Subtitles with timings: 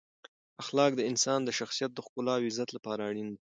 [0.61, 3.39] اخلاق د انسان د شخصیت د ښکلا او عزت لپاره اړین دی.